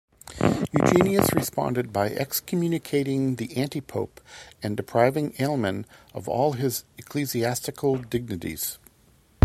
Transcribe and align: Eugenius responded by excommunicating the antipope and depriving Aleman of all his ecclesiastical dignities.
Eugenius 0.71 1.31
responded 1.35 1.93
by 1.93 2.09
excommunicating 2.09 3.35
the 3.35 3.55
antipope 3.55 4.19
and 4.63 4.75
depriving 4.75 5.35
Aleman 5.37 5.85
of 6.15 6.27
all 6.27 6.53
his 6.53 6.85
ecclesiastical 6.97 7.97
dignities. 7.97 8.79